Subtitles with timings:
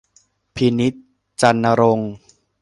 [0.55, 0.93] พินิจ
[1.41, 2.11] จันทร์ณรงค์